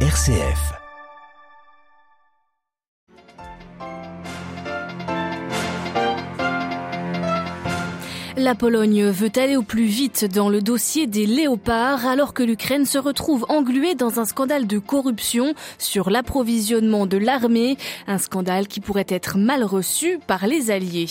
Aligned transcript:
RCF. 0.00 0.85
La 8.38 8.54
Pologne 8.54 9.06
veut 9.06 9.32
aller 9.36 9.56
au 9.56 9.62
plus 9.62 9.86
vite 9.86 10.26
dans 10.26 10.50
le 10.50 10.60
dossier 10.60 11.06
des 11.06 11.24
léopards 11.24 12.04
alors 12.04 12.34
que 12.34 12.42
l'Ukraine 12.42 12.84
se 12.84 12.98
retrouve 12.98 13.46
engluée 13.48 13.94
dans 13.94 14.20
un 14.20 14.26
scandale 14.26 14.66
de 14.66 14.78
corruption 14.78 15.54
sur 15.78 16.10
l'approvisionnement 16.10 17.06
de 17.06 17.16
l'armée, 17.16 17.78
un 18.06 18.18
scandale 18.18 18.68
qui 18.68 18.80
pourrait 18.80 19.06
être 19.08 19.38
mal 19.38 19.64
reçu 19.64 20.18
par 20.26 20.46
les 20.46 20.70
alliés. 20.70 21.08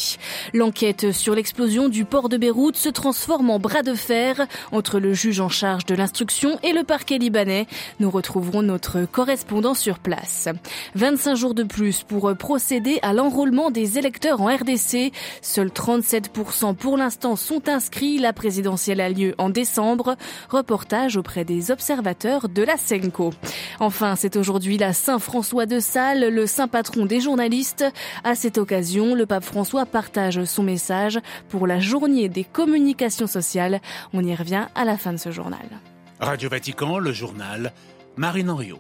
L'enquête 0.54 1.14
sur 1.14 1.34
l'explosion 1.34 1.90
du 1.90 2.05
port 2.05 2.30
de 2.30 2.38
Beyrouth 2.38 2.76
se 2.76 2.90
transforme 2.90 3.50
en 3.50 3.57
bras 3.57 3.82
de 3.82 3.96
fer 3.96 4.46
entre 4.71 5.00
le 5.00 5.16
juge 5.16 5.39
en 5.39 5.50
charge 5.50 5.88
de 5.88 5.96
l'instruction 5.96 6.60
et 6.62 6.73
le 6.73 6.84
parquet 6.84 7.18
libanais. 7.18 7.66
Nous 8.00 8.12
retrouverons 8.12 8.62
notre 8.62 9.04
correspondant 9.12 9.73
sur 9.73 9.98
place. 9.98 10.48
25 10.94 11.34
jours 11.34 11.55
de 11.55 11.64
plus 11.64 12.03
pour 12.03 12.31
procéder 12.38 13.00
à 13.02 13.14
l'enrôlement 13.14 13.72
des 13.72 13.98
électeurs 13.98 14.42
en 14.42 14.55
RDC. 14.55 15.12
Seuls 15.42 15.70
37% 15.70 16.76
pour 16.76 16.98
l'instant 16.98 17.15
sont 17.36 17.70
inscrits. 17.70 18.20
La 18.20 18.34
présidentielle 18.34 19.02
a 19.02 19.10
lieu 19.10 19.36
en 19.38 19.50
décembre. 19.50 20.16
Reportage 20.50 21.18
auprès 21.18 21.46
des 21.46 21.72
observateurs 21.72 22.50
de 22.50 22.64
la 22.64 22.78
Senko. 22.78 23.32
Enfin, 23.80 24.16
c'est 24.16 24.36
aujourd'hui 24.36 24.78
la 24.78 24.94
Saint-François 24.94 25.66
de 25.66 25.80
Sales, 25.80 26.30
le 26.30 26.46
saint 26.48 26.68
patron 26.68 27.06
des 27.06 27.22
journalistes. 27.22 27.86
À 28.23 28.36
cette 28.36 28.58
occasion, 28.58 29.16
le 29.16 29.26
pape 29.26 29.44
François 29.44 29.86
partage 29.86 30.44
son 30.46 30.64
message 30.64 31.20
pour 31.50 31.68
la 31.68 31.80
journée 31.80 32.30
des 32.30 32.44
communications 32.44 33.28
sociales. 33.28 33.82
On 34.14 34.23
y 34.23 34.36
revient 34.36 34.66
à 34.76 34.86
la 34.86 34.98
fin 34.98 35.14
de 35.14 35.18
ce 35.18 35.32
journal. 35.32 35.66
Radio 36.20 36.50
Vatican, 36.50 36.98
le 36.98 37.12
journal, 37.12 37.73
Marine 38.18 38.50
Henriot. 38.50 38.80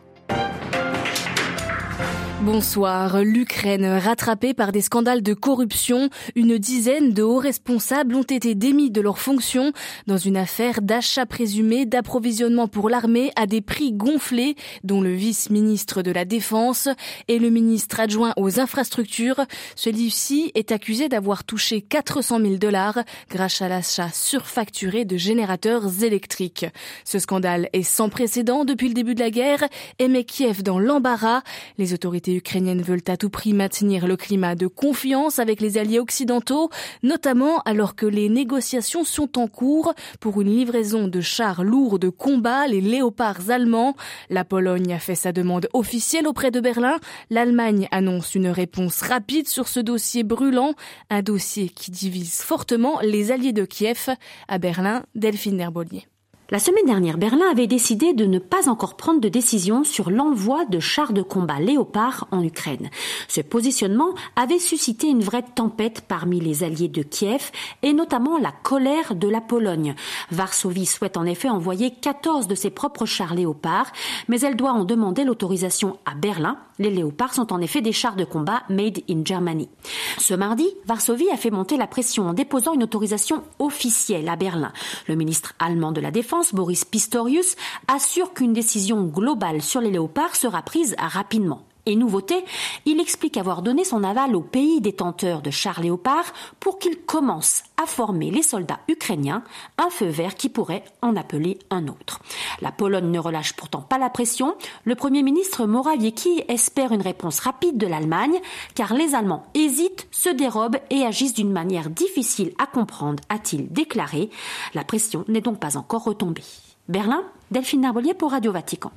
Bonsoir. 2.41 3.23
L'Ukraine 3.23 3.85
rattrapée 3.85 4.53
par 4.53 4.73
des 4.73 4.81
scandales 4.81 5.23
de 5.23 5.33
corruption. 5.33 6.09
Une 6.35 6.57
dizaine 6.57 7.13
de 7.13 7.23
hauts 7.23 7.39
responsables 7.39 8.13
ont 8.13 8.23
été 8.23 8.55
démis 8.55 8.91
de 8.91 8.99
leurs 8.99 9.19
fonctions 9.19 9.71
dans 10.05 10.17
une 10.17 10.35
affaire 10.35 10.81
d'achat 10.81 11.25
présumé 11.25 11.85
d'approvisionnement 11.85 12.67
pour 12.67 12.89
l'armée 12.89 13.31
à 13.37 13.47
des 13.47 13.61
prix 13.61 13.93
gonflés, 13.93 14.55
dont 14.83 14.99
le 14.99 15.13
vice-ministre 15.13 16.01
de 16.01 16.11
la 16.11 16.25
Défense 16.25 16.89
et 17.29 17.39
le 17.39 17.49
ministre 17.49 18.01
adjoint 18.01 18.33
aux 18.35 18.59
infrastructures. 18.59 19.45
Celui-ci 19.75 20.51
est 20.55 20.73
accusé 20.73 21.07
d'avoir 21.07 21.45
touché 21.45 21.81
400 21.81 22.41
000 22.41 22.55
dollars 22.55 22.99
grâce 23.29 23.61
à 23.61 23.69
l'achat 23.69 24.09
surfacturé 24.11 25.05
de 25.05 25.15
générateurs 25.15 26.03
électriques. 26.03 26.65
Ce 27.05 27.17
scandale 27.17 27.69
est 27.71 27.83
sans 27.83 28.09
précédent 28.09 28.65
depuis 28.65 28.89
le 28.89 28.93
début 28.93 29.15
de 29.15 29.21
la 29.21 29.31
guerre 29.31 29.63
et 29.99 30.09
met 30.09 30.25
Kiev 30.25 30.63
dans 30.63 30.79
l'embarras. 30.79 31.41
Les 31.77 31.93
autorités 31.93 32.24
ukrainiennes 32.33 32.81
veulent 32.81 33.01
à 33.07 33.17
tout 33.17 33.29
prix 33.29 33.53
maintenir 33.53 34.07
le 34.07 34.17
climat 34.17 34.55
de 34.55 34.67
confiance 34.67 35.39
avec 35.39 35.61
les 35.61 35.77
alliés 35.77 35.99
occidentaux, 35.99 36.69
notamment 37.03 37.59
alors 37.61 37.95
que 37.95 38.05
les 38.05 38.29
négociations 38.29 39.03
sont 39.03 39.37
en 39.37 39.47
cours 39.47 39.93
pour 40.19 40.41
une 40.41 40.49
livraison 40.49 41.07
de 41.07 41.21
chars 41.21 41.63
lourds 41.63 41.99
de 41.99 42.09
combat, 42.09 42.67
les 42.67 42.81
léopards 42.81 43.49
allemands. 43.49 43.95
La 44.29 44.43
Pologne 44.43 44.93
a 44.93 44.99
fait 44.99 45.15
sa 45.15 45.31
demande 45.31 45.67
officielle 45.73 46.27
auprès 46.27 46.51
de 46.51 46.59
Berlin. 46.59 46.97
L'Allemagne 47.29 47.87
annonce 47.91 48.35
une 48.35 48.47
réponse 48.47 49.01
rapide 49.01 49.47
sur 49.47 49.67
ce 49.67 49.79
dossier 49.79 50.23
brûlant, 50.23 50.73
un 51.09 51.21
dossier 51.21 51.69
qui 51.69 51.91
divise 51.91 52.41
fortement 52.41 52.99
les 53.01 53.31
alliés 53.31 53.53
de 53.53 53.65
Kiev. 53.65 54.09
À 54.47 54.57
Berlin, 54.57 55.03
Delphine 55.15 55.59
Herbolier. 55.59 56.07
La 56.51 56.59
semaine 56.59 56.85
dernière, 56.85 57.17
Berlin 57.17 57.49
avait 57.51 57.65
décidé 57.65 58.13
de 58.13 58.27
ne 58.27 58.37
pas 58.37 58.69
encore 58.69 58.95
prendre 58.95 59.19
de 59.19 59.29
décision 59.29 59.83
sur 59.83 60.11
l'envoi 60.11 60.65
de 60.65 60.79
chars 60.79 61.11
de 61.11 61.23
combat 61.23 61.59
Léopard 61.59 62.27
en 62.29 62.43
Ukraine. 62.43 62.91
Ce 63.27 63.41
positionnement 63.41 64.13
avait 64.35 64.59
suscité 64.59 65.07
une 65.07 65.23
vraie 65.23 65.41
tempête 65.41 66.01
parmi 66.07 66.39
les 66.39 66.63
alliés 66.63 66.87
de 66.87 67.01
Kiev 67.01 67.49
et 67.81 67.93
notamment 67.93 68.37
la 68.37 68.51
colère 68.51 69.15
de 69.15 69.27
la 69.27 69.41
Pologne. 69.41 69.95
Varsovie 70.29 70.85
souhaite 70.85 71.17
en 71.17 71.25
effet 71.25 71.49
envoyer 71.49 71.89
14 71.89 72.47
de 72.47 72.53
ses 72.53 72.69
propres 72.69 73.07
chars 73.07 73.33
Léopard, 73.33 73.91
mais 74.27 74.39
elle 74.41 74.55
doit 74.55 74.73
en 74.73 74.85
demander 74.85 75.23
l'autorisation 75.23 75.97
à 76.05 76.13
Berlin. 76.13 76.59
Les 76.77 76.89
Léopards 76.89 77.33
sont 77.33 77.53
en 77.53 77.61
effet 77.61 77.81
des 77.81 77.93
chars 77.93 78.15
de 78.15 78.25
combat 78.25 78.63
made 78.69 79.01
in 79.09 79.23
Germany. 79.23 79.69
Ce 80.17 80.33
mardi, 80.33 80.67
Varsovie 80.85 81.29
a 81.31 81.37
fait 81.37 81.51
monter 81.51 81.77
la 81.77 81.87
pression 81.87 82.27
en 82.27 82.33
déposant 82.33 82.73
une 82.73 82.83
autorisation 82.83 83.43
officielle 83.59 84.27
à 84.27 84.35
Berlin. 84.35 84.73
Le 85.07 85.15
ministre 85.15 85.53
allemand 85.59 85.91
de 85.91 86.01
la 86.01 86.11
Défense 86.11 86.53
Boris 86.53 86.83
Pistorius, 86.83 87.55
assure 87.87 88.33
qu'une 88.33 88.53
décision 88.53 89.03
globale 89.03 89.61
sur 89.61 89.81
les 89.81 89.91
léopards 89.91 90.35
sera 90.35 90.61
prise 90.61 90.95
rapidement. 90.97 91.65
Et 91.87 91.95
nouveauté, 91.95 92.43
il 92.85 92.99
explique 92.99 93.37
avoir 93.37 93.61
donné 93.61 93.83
son 93.83 94.03
aval 94.03 94.35
aux 94.35 94.41
pays 94.41 94.81
détenteurs 94.81 95.41
de 95.41 95.51
chars 95.51 95.81
léopards 95.81 96.33
pour 96.59 96.79
qu'ils 96.79 96.97
commencent 97.01 97.63
à 97.81 97.85
former 97.85 98.31
les 98.31 98.41
soldats 98.41 98.79
ukrainiens, 98.87 99.43
un 99.77 99.89
feu 99.89 100.07
vert 100.07 100.35
qui 100.35 100.49
pourrait 100.49 100.83
en 101.01 101.15
appeler 101.15 101.59
un 101.69 101.87
autre. 101.87 102.21
La 102.61 102.71
Pologne 102.71 103.11
ne 103.11 103.19
relâche 103.19 103.53
pourtant 103.53 103.81
pas 103.81 103.99
la 103.99 104.09
pression. 104.09 104.55
Le 104.83 104.95
Premier 104.95 105.21
ministre 105.21 105.65
Morawiecki 105.65 106.43
espère 106.47 106.91
une 106.91 107.01
réponse 107.01 107.39
rapide 107.39 107.77
de 107.77 107.87
l'Allemagne, 107.87 108.39
car 108.73 108.93
les 108.93 109.13
Allemands 109.13 109.45
hésitent, 109.53 110.07
se 110.11 110.29
dérobent 110.29 110.79
et 110.89 111.05
agissent 111.05 111.33
d'une 111.33 111.51
manière 111.51 111.89
difficile 111.89 112.53
à 112.57 112.65
comprendre, 112.65 113.21
a-t-il 113.29 113.71
déclaré. 113.71 114.29
La 114.73 114.83
pression 114.83 115.23
n'est 115.27 115.41
donc 115.41 115.59
pas 115.59 115.77
encore 115.77 116.03
retombée. 116.03 116.43
Berlin, 116.87 117.23
Delphine 117.51 117.81
Narbolier 117.81 118.15
pour 118.15 118.31
Radio 118.31 118.51
Vatican. 118.51 118.91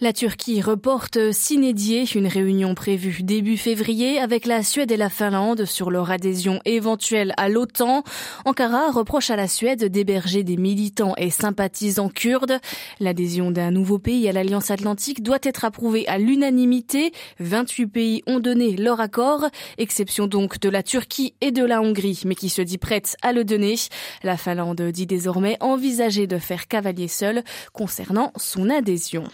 La 0.00 0.12
Turquie 0.12 0.60
reporte 0.60 1.30
s'inédier 1.30 2.04
une 2.16 2.26
réunion 2.26 2.74
prévue 2.74 3.22
début 3.22 3.56
février 3.56 4.18
avec 4.18 4.44
la 4.44 4.64
Suède 4.64 4.90
et 4.90 4.96
la 4.96 5.08
Finlande 5.08 5.66
sur 5.66 5.88
leur 5.88 6.10
adhésion 6.10 6.58
éventuelle 6.64 7.32
à 7.36 7.48
l'OTAN. 7.48 8.02
Ankara 8.44 8.90
reproche 8.90 9.30
à 9.30 9.36
la 9.36 9.46
Suède 9.46 9.84
d'héberger 9.84 10.42
des 10.42 10.56
militants 10.56 11.14
et 11.16 11.30
sympathisants 11.30 12.08
kurdes. 12.08 12.58
L'adhésion 12.98 13.52
d'un 13.52 13.70
nouveau 13.70 14.00
pays 14.00 14.28
à 14.28 14.32
l'Alliance 14.32 14.72
Atlantique 14.72 15.22
doit 15.22 15.38
être 15.44 15.64
approuvée 15.64 16.08
à 16.08 16.18
l'unanimité. 16.18 17.12
28 17.38 17.86
pays 17.86 18.22
ont 18.26 18.40
donné 18.40 18.74
leur 18.74 19.00
accord, 19.00 19.46
exception 19.78 20.26
donc 20.26 20.58
de 20.58 20.68
la 20.68 20.82
Turquie 20.82 21.34
et 21.40 21.52
de 21.52 21.64
la 21.64 21.80
Hongrie, 21.80 22.22
mais 22.26 22.34
qui 22.34 22.48
se 22.48 22.62
dit 22.62 22.78
prête 22.78 23.16
à 23.22 23.32
le 23.32 23.44
donner. 23.44 23.76
La 24.24 24.36
Finlande 24.36 24.82
dit 24.82 25.06
désormais 25.06 25.56
envisager 25.60 26.26
de 26.26 26.38
faire 26.38 26.66
cavalier 26.66 27.06
seul 27.06 27.44
concernant 27.92 28.32
son 28.36 28.70
adhésion. 28.70 29.24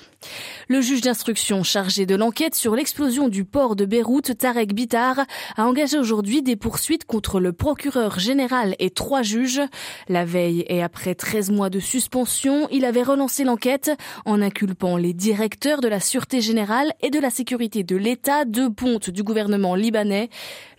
Le 0.66 0.80
juge 0.80 1.00
d'instruction 1.00 1.62
chargé 1.62 2.06
de 2.06 2.16
l'enquête 2.16 2.56
sur 2.56 2.74
l'explosion 2.74 3.28
du 3.28 3.44
port 3.44 3.76
de 3.76 3.84
Beyrouth, 3.84 4.36
Tarek 4.36 4.74
Bitar, 4.74 5.20
a 5.56 5.64
engagé 5.64 5.96
aujourd'hui 5.96 6.42
des 6.42 6.56
poursuites 6.56 7.04
contre 7.04 7.38
le 7.38 7.52
procureur 7.52 8.18
général 8.18 8.74
et 8.80 8.90
trois 8.90 9.22
juges. 9.22 9.60
La 10.08 10.24
veille 10.24 10.64
et 10.66 10.82
après 10.82 11.14
13 11.14 11.52
mois 11.52 11.70
de 11.70 11.78
suspension, 11.78 12.66
il 12.72 12.84
avait 12.84 13.04
relancé 13.04 13.44
l'enquête 13.44 13.92
en 14.24 14.42
inculpant 14.42 14.96
les 14.96 15.12
directeurs 15.12 15.80
de 15.80 15.86
la 15.86 16.00
Sûreté 16.00 16.40
générale 16.40 16.92
et 17.00 17.10
de 17.10 17.20
la 17.20 17.30
sécurité 17.30 17.84
de 17.84 17.94
l'État, 17.94 18.44
deux 18.44 18.70
pontes 18.70 19.08
du 19.08 19.22
gouvernement 19.22 19.76
libanais. 19.76 20.30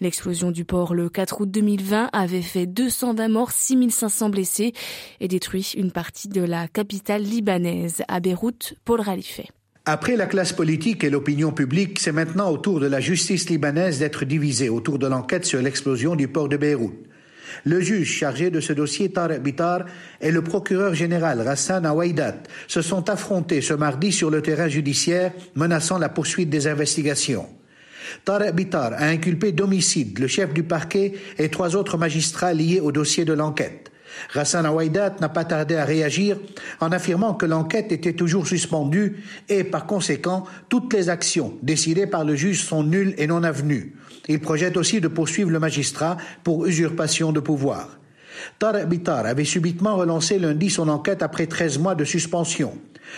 L'explosion 0.01 0.51
du 0.51 0.63
port 0.63 0.93
le 0.93 1.09
4 1.09 1.41
août 1.41 1.51
2020 1.51 2.09
avait 2.13 2.41
fait 2.41 2.65
220 2.65 3.27
morts, 3.27 3.51
6500 3.51 4.29
blessés 4.29 4.73
et 5.19 5.27
détruit 5.27 5.73
une 5.75 5.91
partie 5.91 6.29
de 6.29 6.41
la 6.41 6.67
capitale 6.67 7.21
libanaise. 7.21 8.03
À 8.07 8.19
Beyrouth, 8.19 8.75
Paul 8.85 9.01
Ralif. 9.01 9.41
Après 9.85 10.15
la 10.15 10.25
classe 10.25 10.53
politique 10.53 11.03
et 11.03 11.09
l'opinion 11.09 11.51
publique, 11.51 11.99
c'est 11.99 12.11
maintenant 12.11 12.49
au 12.49 12.57
tour 12.57 12.79
de 12.79 12.85
la 12.85 12.99
justice 12.99 13.49
libanaise 13.49 13.99
d'être 13.99 14.23
divisée 14.23 14.69
autour 14.69 14.99
de 14.99 15.07
l'enquête 15.07 15.45
sur 15.45 15.61
l'explosion 15.61 16.15
du 16.15 16.27
port 16.27 16.47
de 16.47 16.57
Beyrouth. 16.57 16.93
Le 17.65 17.81
juge 17.81 18.11
chargé 18.11 18.51
de 18.51 18.59
ce 18.59 18.71
dossier, 18.71 19.11
Tarek 19.11 19.41
Bitar, 19.41 19.85
et 20.21 20.31
le 20.31 20.43
procureur 20.43 20.93
général 20.93 21.41
Rassan 21.41 21.85
Awaidat 21.85 22.35
se 22.67 22.81
sont 22.81 23.09
affrontés 23.09 23.61
ce 23.61 23.73
mardi 23.73 24.11
sur 24.11 24.29
le 24.29 24.41
terrain 24.41 24.67
judiciaire, 24.67 25.33
menaçant 25.55 25.97
la 25.97 26.09
poursuite 26.09 26.49
des 26.49 26.67
investigations. 26.67 27.47
Tarek 28.25 28.55
Bitar 28.55 28.93
a 28.93 29.05
inculpé 29.05 29.51
d'homicide 29.51 30.19
le 30.19 30.27
chef 30.27 30.53
du 30.53 30.63
parquet 30.63 31.13
et 31.37 31.49
trois 31.49 31.75
autres 31.75 31.97
magistrats 31.97 32.53
liés 32.53 32.79
au 32.79 32.91
dossier 32.91 33.25
de 33.25 33.33
l'enquête. 33.33 33.91
Rassan 34.33 34.65
Awaidat 34.65 35.15
n'a 35.21 35.29
pas 35.29 35.45
tardé 35.45 35.75
à 35.75 35.85
réagir 35.85 36.37
en 36.79 36.91
affirmant 36.91 37.33
que 37.33 37.45
l'enquête 37.45 37.91
était 37.91 38.13
toujours 38.13 38.47
suspendue 38.47 39.23
et 39.47 39.63
par 39.63 39.85
conséquent 39.85 40.45
toutes 40.67 40.93
les 40.93 41.09
actions 41.09 41.53
décidées 41.61 42.07
par 42.07 42.25
le 42.25 42.35
juge 42.35 42.63
sont 42.63 42.83
nulles 42.83 43.13
et 43.17 43.27
non 43.27 43.43
avenues. 43.43 43.95
Il 44.27 44.39
projette 44.39 44.77
aussi 44.77 45.01
de 45.01 45.07
poursuivre 45.07 45.51
le 45.51 45.59
magistrat 45.59 46.17
pour 46.43 46.65
usurpation 46.65 47.31
de 47.31 47.39
pouvoir. 47.39 47.99
Tarek 48.57 48.87
Bitar 48.87 49.25
avait 49.25 49.45
subitement 49.45 49.95
relancé 49.95 50.39
lundi 50.39 50.69
son 50.69 50.87
enquête 50.87 51.23
après 51.23 51.47
13 51.47 51.79
mois 51.79 51.95
de 51.95 52.05
suspension. 52.05 52.73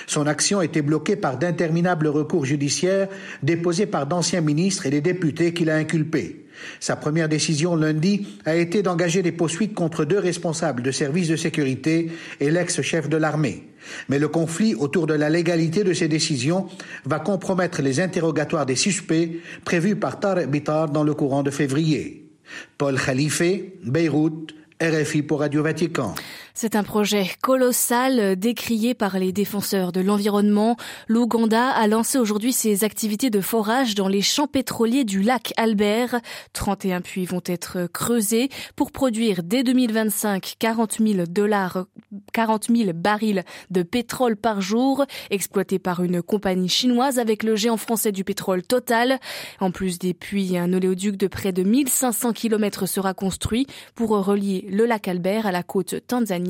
Son 0.08 0.28
action 0.28 0.62
était 0.62 0.82
bloquée 0.82 1.16
par 1.16 1.38
d'interminables 1.38 2.08
recours 2.08 2.46
judiciaires 2.46 3.08
déposés 3.44 3.86
par 3.86 4.08
d'anciens 4.08 4.42
ministres 4.42 4.86
et 4.86 4.90
des 4.90 5.02
députés 5.02 5.54
qu'il 5.54 5.70
a 5.70 5.76
inculpés. 5.76 6.46
Sa 6.80 6.96
première 6.96 7.30
décision 7.30 7.76
lundi 7.76 8.28
a 8.46 8.56
été 8.56 8.84
d'engager 8.84 9.22
des 9.22 9.32
poursuites 9.32 9.74
contre 9.74 10.06
deux 10.06 10.20
responsables 10.20 10.84
de 10.84 10.92
services 10.92 11.28
de 11.28 11.36
sécurité 11.36 12.12
et 12.40 12.52
l'ex-chef 12.52 13.10
de 13.10 13.18
l'armée. 13.18 13.68
Mais 14.10 14.20
le 14.20 14.28
conflit 14.28 14.76
autour 14.76 15.08
de 15.08 15.14
la 15.14 15.30
légalité 15.30 15.84
de 15.84 15.94
ces 15.94 16.08
décisions 16.08 16.68
va 17.06 17.20
compromettre 17.20 17.82
les 17.82 18.00
interrogatoires 18.00 18.66
des 18.66 18.76
suspects 18.76 19.42
prévus 19.66 19.96
par 19.96 20.20
Tarek 20.20 20.50
dans 20.92 21.04
le 21.04 21.14
courant 21.14 21.44
de 21.44 21.52
février. 21.52 22.30
Paul 22.78 23.00
Khalife, 23.00 23.42
Beyrouth, 23.84 24.54
RFI 24.82 25.22
pour 25.22 25.40
Radio 25.40 25.64
Vatican. 25.64 26.16
C'est 26.54 26.76
un 26.76 26.84
projet 26.84 27.30
colossal 27.42 28.36
décrié 28.36 28.94
par 28.94 29.18
les 29.18 29.32
défenseurs 29.32 29.94
de 29.94 30.02
l'environnement. 30.02 30.76
L'Ouganda 31.08 31.70
a 31.70 31.88
lancé 31.88 32.18
aujourd'hui 32.18 32.52
ses 32.52 32.84
activités 32.84 33.30
de 33.30 33.40
forage 33.40 33.96
dans 33.96 34.10
les 34.10 34.22
champs 34.22 34.48
pétroliers 34.48 35.06
du 35.06 35.22
lac 35.22 35.54
Albert. 35.56 36.20
31 36.52 37.00
puits 37.02 37.26
vont 37.26 37.42
être 37.46 37.88
creusés 37.94 38.50
pour 38.76 38.92
produire 38.92 39.44
dès 39.44 39.64
2025 39.64 40.56
40 40.60 40.98
000 41.00 41.26
dollars, 41.30 41.86
40 42.34 42.68
000 42.76 42.92
barils 42.94 43.44
de 43.70 43.82
pétrole 43.82 44.36
par 44.36 44.60
jour, 44.60 45.06
exploités 45.30 45.80
par 45.80 46.04
une 46.04 46.22
compagnie 46.22 46.70
chinoise 46.70 47.18
avec 47.18 47.44
le 47.44 47.56
géant 47.56 47.78
français 47.78 48.12
du 48.12 48.26
pétrole 48.26 48.62
Total. 48.64 49.20
En 49.62 49.72
plus 49.72 50.00
des 50.00 50.14
puits, 50.14 50.58
un 50.58 50.74
oléoduc 50.74 51.16
de 51.16 51.28
près 51.28 51.54
de 51.54 51.64
1500 51.64 52.34
km 52.34 52.86
sera 52.88 53.14
construit 53.14 53.68
pour 53.96 54.10
relier 54.10 54.68
le 54.70 54.86
lac 54.86 55.08
Albert 55.08 55.46
à 55.46 55.52
la 55.52 55.64
côte 55.64 55.96
tanzanienne 56.08 56.41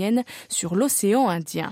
sur 0.50 0.76
l'océan 0.76 1.30
Indien. 1.30 1.72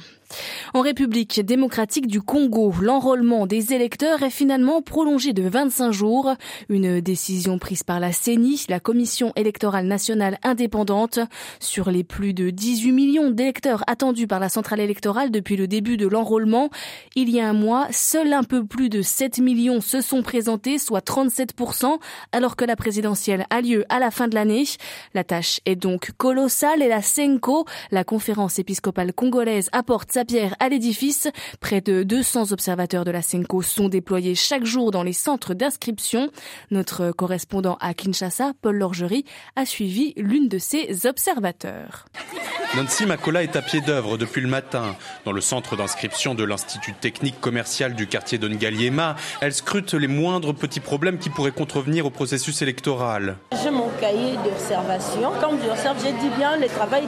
En 0.74 0.81
République 0.81 1.44
démocratique 1.44 2.08
du 2.08 2.22
Congo, 2.22 2.74
l'enrôlement 2.81 3.48
des 3.48 3.74
électeurs 3.74 4.24
est 4.24 4.30
finalement 4.30 4.81
prolongé 4.81 5.34
de 5.34 5.48
25 5.48 5.92
jours. 5.92 6.34
Une 6.70 7.02
décision 7.02 7.58
prise 7.58 7.84
par 7.84 8.00
la 8.00 8.12
CENI, 8.12 8.66
la 8.70 8.80
Commission 8.80 9.34
électorale 9.36 9.88
nationale 9.88 10.38
indépendante. 10.44 11.20
Sur 11.60 11.90
les 11.90 12.04
plus 12.04 12.34
de 12.34 12.50
18 12.50 12.92
millions 12.92 13.31
d'électeurs 13.31 13.84
attendus 13.88 14.28
par 14.28 14.40
la 14.40 14.50
centrale 14.50 14.80
électorale 14.80 15.31
depuis 15.31 15.56
le 15.56 15.68
début 15.68 15.98
de 15.98 16.08
l'enrôlement, 16.08 16.70
il 17.16 17.30
y 17.30 17.40
a 17.40 17.50
un 17.50 17.54
mois, 17.54 17.88
seuls 17.92 18.34
un 18.34 18.44
peu 18.44 18.66
plus 18.66 18.90
de 18.90 19.02
7 19.02 19.40
millions 19.40 19.81
se 19.81 20.02
sont 20.02 20.22
présentés, 20.22 20.78
soit 20.78 21.06
37%, 21.06 21.98
alors 22.31 22.56
que 22.56 22.66
la 22.66 22.76
présidentielle 22.76 23.46
a 23.50 23.62
lieu 23.62 23.86
à 23.90 24.00
la 24.00 24.12
fin 24.12 24.28
de 24.28 24.36
l'année. 24.36 24.66
La 25.14 25.24
tâche 25.24 25.60
est 25.66 25.76
donc 25.76 26.12
colossale 26.18 26.81
et 26.81 26.88
la 26.88 27.02
CENCO, 27.02 27.66
la 27.92 28.04
conférence 28.04 28.60
épiscopale 28.60 29.14
congolaise, 29.14 29.70
apporte 29.72 30.12
sa 30.19 30.25
pierre 30.25 30.54
à 30.60 30.68
l'édifice. 30.68 31.30
Près 31.62 31.80
de 31.80 32.04
200 32.04 32.51
observateurs 32.51 33.06
de 33.06 33.12
la 33.12 33.21
SENCO 33.21 33.62
sont 33.62 33.88
déployés 33.88 34.36
chaque 34.36 34.66
jour 34.66 34.92
dans 34.92 35.01
les 35.01 35.13
centres 35.13 35.54
d'inscription. 35.54 36.30
Notre 36.71 37.12
correspondant 37.12 37.77
à 37.80 37.94
Kinshasa, 37.94 38.51
Paul 38.62 38.75
Lorgerie, 38.75 39.24
a 39.56 39.66
suivi 39.66 40.13
l'une 40.18 40.50
de 40.50 40.57
ces 40.57 41.06
observateurs. 41.06 42.04
Nancy 42.75 43.06
Makola 43.06 43.44
est 43.44 43.56
à 43.56 43.62
pied 43.62 43.80
d'œuvre 43.80 44.18
depuis 44.18 44.42
le 44.42 44.50
matin. 44.50 44.98
Dans 45.24 45.31
le 45.31 45.39
centre 45.39 45.77
d'inscription 45.77 46.36
de 46.36 46.44
l'Institut 46.44 46.94
technique 46.94 47.39
commercial 47.39 47.95
du 47.95 48.06
quartier 48.06 48.38
de 48.38 48.50
Ngaliema, 48.50 49.16
elle 49.39 49.54
scrute 49.54 49.94
les 49.94 50.10
moindres 50.10 50.54
petits 50.54 50.81
problèmes 50.81 51.18
qui 51.18 51.30
pourraient 51.30 51.51
contrevenir 51.51 52.06
au 52.06 52.10
processus 52.10 52.62
électoral. 52.62 53.38
J'ai 53.63 53.71
mon 53.71 53.89
cahier 54.01 54.36
d'observation. 54.44 55.31
Quand 55.39 55.51
j'observe, 55.66 55.98
j'ai 56.04 56.12
dit 56.12 56.36
bien 56.38 56.57
le 56.57 56.68
travail 56.68 57.06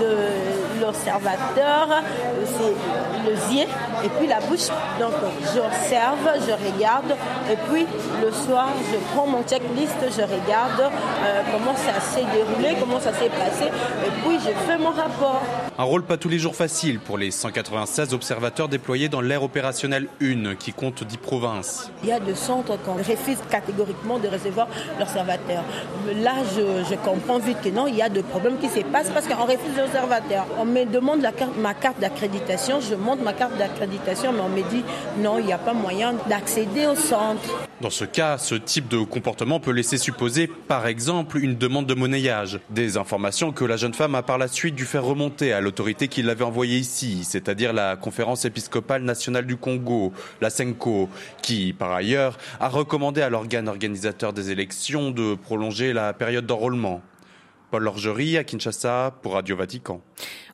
de 0.00 0.67
l'observateur, 0.80 2.02
c'est 2.44 3.28
le 3.30 3.36
zier 3.48 3.66
et 4.04 4.08
puis 4.08 4.26
la 4.26 4.40
bouche. 4.40 4.68
Donc 5.00 5.12
j'observe, 5.54 6.28
je 6.46 6.52
regarde 6.52 7.14
et 7.50 7.56
puis 7.70 7.86
le 8.22 8.30
soir 8.32 8.68
je 8.92 8.98
prends 9.14 9.26
mon 9.26 9.42
checklist, 9.42 9.96
je 10.02 10.22
regarde 10.22 10.80
euh, 10.80 11.42
comment 11.52 11.76
ça 11.76 12.00
s'est 12.00 12.26
déroulé, 12.32 12.76
comment 12.80 13.00
ça 13.00 13.12
s'est 13.12 13.30
passé 13.30 13.66
et 13.66 14.10
puis 14.22 14.38
je 14.38 14.52
fais 14.66 14.78
mon 14.78 14.90
rapport. 14.90 15.42
Un 15.78 15.84
rôle 15.84 16.02
pas 16.02 16.16
tous 16.16 16.28
les 16.28 16.38
jours 16.38 16.56
facile 16.56 16.98
pour 16.98 17.18
les 17.18 17.30
196 17.30 18.12
observateurs 18.12 18.68
déployés 18.68 19.08
dans 19.08 19.20
l'ère 19.20 19.42
opérationnelle 19.42 20.08
1 20.20 20.56
qui 20.56 20.72
compte 20.72 21.04
10 21.04 21.16
provinces. 21.18 21.90
Il 22.02 22.08
y 22.08 22.12
a 22.12 22.20
des 22.20 22.34
centres 22.34 22.76
qu'on 22.82 22.94
refuse 22.94 23.38
catégoriquement 23.50 24.18
de 24.18 24.28
recevoir 24.28 24.68
l'observateur. 24.98 25.62
Là 26.16 26.34
je, 26.56 26.94
comprends 26.96 27.38
vite 27.38 27.60
que 27.62 27.68
non, 27.68 27.86
il 27.86 27.96
y 27.96 28.02
a 28.02 28.08
des 28.08 28.22
problèmes 28.22 28.58
qui 28.58 28.68
se 28.68 28.80
passent 28.80 29.10
parce 29.10 29.26
qu'on 29.26 29.44
refuse 29.44 29.76
l'observateur. 29.76 30.46
On 30.58 30.64
me 30.64 30.84
demande 30.84 31.22
la 31.22 31.32
carte, 31.32 31.56
ma 31.56 31.74
carte 31.74 32.00
d'accréditation, 32.00 32.80
je 32.80 32.94
montre 32.94 33.22
ma 33.22 33.32
carte 33.32 33.56
d'accréditation 33.56 33.87
mais 33.88 34.40
on 34.40 34.48
me 34.48 34.68
dit 34.68 34.84
non, 35.18 35.38
il 35.38 35.46
n'y 35.46 35.52
a 35.52 35.58
pas 35.58 35.72
moyen 35.72 36.14
d'accéder 36.28 36.86
au 36.86 36.94
centre. 36.94 37.66
Dans 37.80 37.90
ce 37.90 38.04
cas, 38.04 38.38
ce 38.38 38.54
type 38.54 38.88
de 38.88 38.98
comportement 38.98 39.60
peut 39.60 39.70
laisser 39.70 39.98
supposer, 39.98 40.46
par 40.46 40.86
exemple, 40.86 41.38
une 41.38 41.56
demande 41.56 41.86
de 41.86 41.94
monnayage. 41.94 42.60
Des 42.70 42.96
informations 42.96 43.52
que 43.52 43.64
la 43.64 43.76
jeune 43.76 43.94
femme 43.94 44.14
a 44.14 44.22
par 44.22 44.38
la 44.38 44.48
suite 44.48 44.74
dû 44.74 44.84
faire 44.84 45.04
remonter 45.04 45.52
à 45.52 45.60
l'autorité 45.60 46.08
qui 46.08 46.22
l'avait 46.22 46.44
envoyée 46.44 46.78
ici, 46.78 47.24
c'est-à-dire 47.24 47.72
la 47.72 47.96
Conférence 47.96 48.44
épiscopale 48.44 49.02
nationale 49.02 49.46
du 49.46 49.56
Congo, 49.56 50.12
la 50.40 50.50
CENCO, 50.50 51.08
qui, 51.42 51.72
par 51.72 51.92
ailleurs, 51.92 52.38
a 52.60 52.68
recommandé 52.68 53.22
à 53.22 53.30
l'organe 53.30 53.68
organisateur 53.68 54.32
des 54.32 54.50
élections 54.50 55.10
de 55.10 55.34
prolonger 55.34 55.92
la 55.92 56.12
période 56.12 56.46
d'enrôlement. 56.46 57.02
Paul 57.70 57.82
Lorgerie 57.82 58.38
à 58.38 58.44
Kinshasa 58.44 59.14
pour 59.22 59.34
Radio 59.34 59.54
Vatican. 59.54 60.00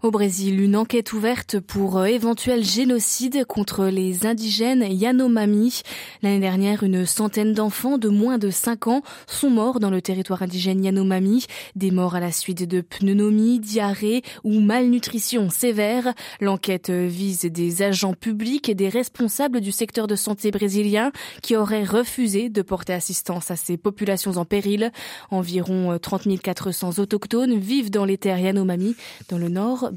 Au 0.04 0.10
Brésil, 0.10 0.60
une 0.60 0.76
enquête 0.76 1.14
ouverte 1.14 1.60
pour 1.60 1.96
euh, 1.96 2.04
éventuel 2.04 2.62
génocide 2.62 3.46
contre 3.46 3.86
les 3.86 4.26
indigènes 4.26 4.84
Yanomami. 4.86 5.80
L'année 6.22 6.40
dernière, 6.40 6.82
une 6.82 7.06
centaine 7.06 7.54
d'enfants 7.54 7.96
de 7.96 8.10
moins 8.10 8.36
de 8.36 8.50
5 8.50 8.86
ans 8.88 9.02
sont 9.26 9.48
morts 9.48 9.80
dans 9.80 9.88
le 9.88 10.02
territoire 10.02 10.42
indigène 10.42 10.84
Yanomami. 10.84 11.46
Des 11.74 11.90
morts 11.90 12.16
à 12.16 12.20
la 12.20 12.32
suite 12.32 12.68
de 12.68 12.82
pneumonie, 12.82 13.60
diarrhée 13.60 14.20
ou 14.42 14.60
malnutrition 14.60 15.48
sévère. 15.48 16.12
L'enquête 16.38 16.90
vise 16.90 17.40
des 17.40 17.80
agents 17.80 18.12
publics 18.12 18.68
et 18.68 18.74
des 18.74 18.90
responsables 18.90 19.62
du 19.62 19.72
secteur 19.72 20.06
de 20.06 20.16
santé 20.16 20.50
brésilien 20.50 21.12
qui 21.40 21.56
auraient 21.56 21.82
refusé 21.82 22.50
de 22.50 22.60
porter 22.60 22.92
assistance 22.92 23.50
à 23.50 23.56
ces 23.56 23.78
populations 23.78 24.32
en 24.32 24.44
péril. 24.44 24.92
Environ 25.30 25.98
30 25.98 26.26
euh, 26.26 26.36
400 26.36 26.98
autochtones 26.98 27.58
vivent 27.58 27.90
dans 27.90 28.04
les 28.04 28.18
terres 28.18 28.40
Yanomami, 28.40 28.96
dans 29.30 29.38
le 29.38 29.48
nord 29.48 29.92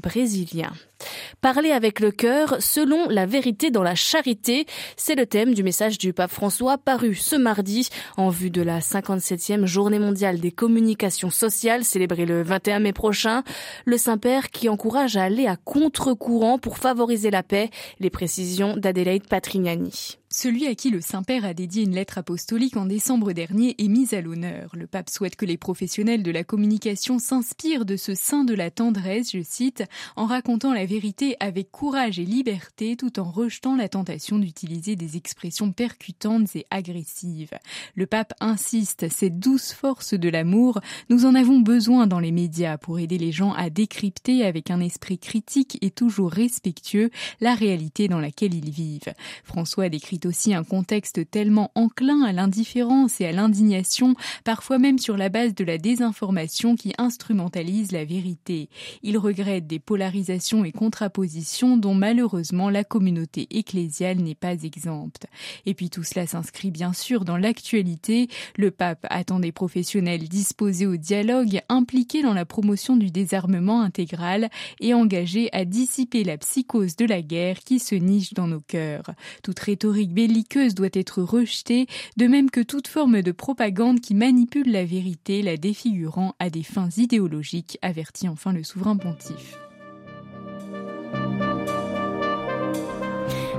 Parler 1.40 1.70
avec 1.70 2.00
le 2.00 2.10
cœur 2.10 2.56
selon 2.60 3.08
la 3.08 3.26
vérité 3.26 3.70
dans 3.70 3.82
la 3.82 3.94
charité, 3.94 4.66
c'est 4.96 5.14
le 5.14 5.26
thème 5.26 5.54
du 5.54 5.62
message 5.62 5.98
du 5.98 6.12
pape 6.12 6.30
François 6.30 6.78
paru 6.78 7.14
ce 7.14 7.36
mardi 7.36 7.88
en 8.16 8.28
vue 8.28 8.50
de 8.50 8.62
la 8.62 8.80
57e 8.80 9.64
journée 9.64 9.98
mondiale 9.98 10.40
des 10.40 10.50
communications 10.50 11.30
sociales 11.30 11.84
célébrée 11.84 12.26
le 12.26 12.42
21 12.42 12.80
mai 12.80 12.92
prochain. 12.92 13.42
Le 13.84 13.96
Saint-Père 13.96 14.50
qui 14.50 14.68
encourage 14.68 15.16
à 15.16 15.24
aller 15.24 15.46
à 15.46 15.56
contre-courant 15.56 16.58
pour 16.58 16.78
favoriser 16.78 17.30
la 17.30 17.42
paix, 17.42 17.70
les 18.00 18.10
précisions 18.10 18.76
d'Adélaïde 18.76 19.28
Patrignani. 19.28 20.18
Celui 20.40 20.68
à 20.68 20.76
qui 20.76 20.90
le 20.90 21.00
Saint-Père 21.00 21.44
a 21.44 21.52
dédié 21.52 21.82
une 21.82 21.96
lettre 21.96 22.18
apostolique 22.18 22.76
en 22.76 22.86
décembre 22.86 23.32
dernier 23.32 23.74
est 23.76 23.88
mis 23.88 24.14
à 24.14 24.20
l'honneur. 24.20 24.70
Le 24.72 24.86
pape 24.86 25.10
souhaite 25.10 25.34
que 25.34 25.44
les 25.44 25.56
professionnels 25.56 26.22
de 26.22 26.30
la 26.30 26.44
communication 26.44 27.18
s'inspirent 27.18 27.84
de 27.84 27.96
ce 27.96 28.14
saint 28.14 28.44
de 28.44 28.54
la 28.54 28.70
tendresse, 28.70 29.32
je 29.32 29.42
cite, 29.42 29.82
en 30.14 30.26
racontant 30.26 30.72
la 30.72 30.86
vérité 30.86 31.34
avec 31.40 31.72
courage 31.72 32.20
et 32.20 32.24
liberté 32.24 32.94
tout 32.94 33.18
en 33.18 33.28
rejetant 33.28 33.74
la 33.74 33.88
tentation 33.88 34.38
d'utiliser 34.38 34.94
des 34.94 35.16
expressions 35.16 35.72
percutantes 35.72 36.54
et 36.54 36.66
agressives. 36.70 37.58
Le 37.96 38.06
pape 38.06 38.32
insiste, 38.38 39.08
cette 39.08 39.40
douce 39.40 39.72
force 39.72 40.14
de 40.14 40.28
l'amour, 40.28 40.78
nous 41.10 41.26
en 41.26 41.34
avons 41.34 41.58
besoin 41.58 42.06
dans 42.06 42.20
les 42.20 42.30
médias 42.30 42.78
pour 42.78 43.00
aider 43.00 43.18
les 43.18 43.32
gens 43.32 43.54
à 43.54 43.70
décrypter 43.70 44.44
avec 44.44 44.70
un 44.70 44.78
esprit 44.78 45.18
critique 45.18 45.78
et 45.80 45.90
toujours 45.90 46.30
respectueux 46.30 47.10
la 47.40 47.56
réalité 47.56 48.06
dans 48.06 48.20
laquelle 48.20 48.54
ils 48.54 48.70
vivent. 48.70 49.12
François 49.42 49.88
décrit 49.88 50.20
aussi 50.28 50.54
un 50.54 50.62
contexte 50.62 51.28
tellement 51.30 51.72
enclin 51.74 52.22
à 52.22 52.32
l'indifférence 52.32 53.20
et 53.20 53.26
à 53.26 53.32
l'indignation, 53.32 54.14
parfois 54.44 54.78
même 54.78 54.98
sur 54.98 55.16
la 55.16 55.30
base 55.30 55.54
de 55.54 55.64
la 55.64 55.78
désinformation 55.78 56.76
qui 56.76 56.92
instrumentalise 56.98 57.92
la 57.92 58.04
vérité. 58.04 58.68
Il 59.02 59.18
regrette 59.18 59.66
des 59.66 59.78
polarisations 59.78 60.64
et 60.64 60.72
contrapositions 60.72 61.76
dont 61.76 61.94
malheureusement 61.94 62.70
la 62.70 62.84
communauté 62.84 63.46
ecclésiale 63.50 64.18
n'est 64.18 64.34
pas 64.34 64.62
exempte. 64.62 65.26
Et 65.66 65.74
puis 65.74 65.90
tout 65.90 66.04
cela 66.04 66.26
s'inscrit 66.26 66.70
bien 66.70 66.92
sûr 66.92 67.24
dans 67.24 67.36
l'actualité. 67.36 68.28
Le 68.56 68.70
pape 68.70 69.06
attend 69.10 69.40
des 69.40 69.52
professionnels 69.52 70.28
disposés 70.28 70.86
au 70.86 70.96
dialogue, 70.96 71.60
impliqués 71.68 72.22
dans 72.22 72.34
la 72.34 72.44
promotion 72.44 72.96
du 72.96 73.10
désarmement 73.10 73.80
intégral 73.80 74.50
et 74.80 74.94
engagés 74.94 75.48
à 75.52 75.64
dissiper 75.64 76.24
la 76.24 76.36
psychose 76.36 76.96
de 76.96 77.06
la 77.06 77.22
guerre 77.22 77.60
qui 77.60 77.78
se 77.78 77.94
niche 77.94 78.34
dans 78.34 78.46
nos 78.46 78.60
cœurs. 78.60 79.10
Toute 79.42 79.58
rhétorique 79.58 80.12
belliqueuse 80.18 80.74
doit 80.74 80.88
être 80.94 81.22
rejetée, 81.22 81.86
de 82.16 82.26
même 82.26 82.50
que 82.50 82.60
toute 82.60 82.88
forme 82.88 83.22
de 83.22 83.30
propagande 83.30 84.00
qui 84.00 84.16
manipule 84.16 84.68
la 84.68 84.84
vérité, 84.84 85.42
la 85.42 85.56
défigurant 85.56 86.34
à 86.40 86.50
des 86.50 86.64
fins 86.64 86.88
idéologiques, 86.96 87.78
avertit 87.82 88.28
enfin 88.28 88.52
le 88.52 88.64
souverain 88.64 88.96
pontife. 88.96 89.56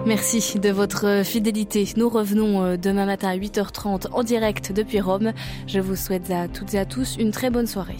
Merci 0.05 0.59
de 0.59 0.69
votre 0.69 1.23
fidélité. 1.23 1.87
Nous 1.95 2.09
revenons 2.09 2.61
euh, 2.61 2.75
demain 2.75 3.05
matin 3.05 3.29
à 3.29 3.37
8h30 3.37 4.11
en 4.11 4.23
direct 4.23 4.73
depuis 4.73 4.99
Rome. 4.99 5.31
Je 5.65 5.79
vous 5.79 5.95
souhaite 5.95 6.29
à 6.29 6.49
toutes 6.49 6.73
et 6.73 6.79
à 6.79 6.85
tous 6.85 7.15
une 7.17 7.31
très 7.31 7.51
bonne 7.51 7.67
soirée. 7.67 7.95